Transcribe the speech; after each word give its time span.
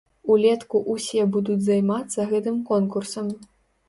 Улетку 0.35 0.79
ўсе 0.93 1.25
будуць 1.35 1.57
займацца 1.65 2.25
гэтым 2.31 2.57
конкурсам. 2.71 3.29